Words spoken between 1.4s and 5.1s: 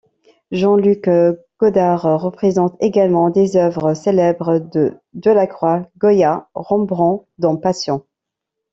Godard représente également des œuvres célèbres de